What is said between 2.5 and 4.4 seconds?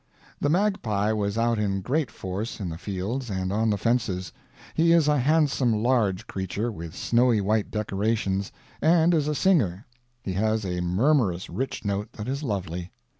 in the fields and on the fences.